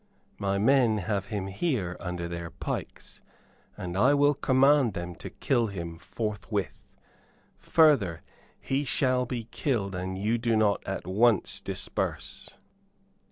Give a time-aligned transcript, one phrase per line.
[0.39, 3.21] My men have him here under their pikes,
[3.77, 6.87] and I will command them to kill him forthwith.
[7.59, 8.23] Further,
[8.59, 12.49] he shall be killed an you do not at once disperse."